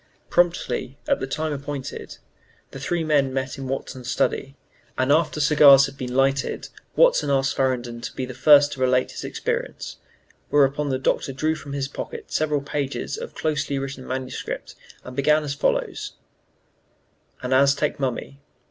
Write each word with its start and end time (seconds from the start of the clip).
Promptly 0.31 0.97
at 1.07 1.19
the 1.19 1.27
time 1.27 1.53
appointed, 1.53 2.17
the 2.71 2.79
three 2.79 3.03
men 3.03 3.31
met 3.31 3.59
in 3.59 3.67
Watson's 3.67 4.09
study, 4.09 4.55
and 4.97 5.11
after 5.11 5.39
cigars 5.39 5.85
had 5.85 5.95
been 5.95 6.15
lighted 6.15 6.69
Watson 6.95 7.29
asked 7.29 7.55
Farrington 7.55 8.01
to 8.01 8.13
be 8.15 8.25
the 8.25 8.33
first 8.33 8.71
to 8.71 8.79
relate 8.81 9.11
his 9.11 9.23
experience, 9.23 9.97
whereupon 10.49 10.89
the 10.89 10.97
Doctor 10.97 11.33
drew 11.33 11.53
from 11.53 11.73
his 11.73 11.87
pocket 11.87 12.31
several 12.31 12.61
pages 12.61 13.15
of 13.15 13.35
closely 13.35 13.77
written 13.77 14.07
manuscript, 14.07 14.73
and 15.03 15.15
began 15.15 15.43
as 15.43 15.53
follows: 15.53 16.13
AN 17.43 17.53
AZTEC 17.53 17.99
MUMMY. 17.99 18.39